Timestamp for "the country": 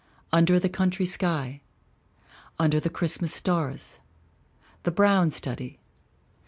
0.59-1.05